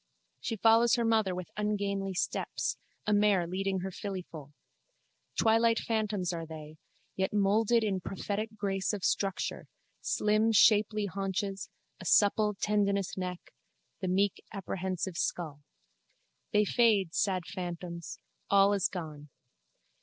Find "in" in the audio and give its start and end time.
7.83-8.01